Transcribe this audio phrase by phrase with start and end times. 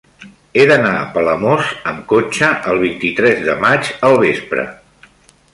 [0.59, 4.67] He d'anar a Palamós amb cotxe el vint-i-tres de maig al vespre.